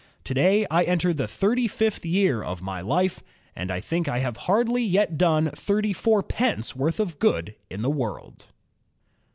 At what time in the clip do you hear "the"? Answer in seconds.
1.13-1.27, 7.83-7.89